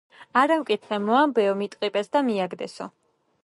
[0.41, 2.93] არა მკითხე მოამბეო, მიტყიპეს და მიაგდესო.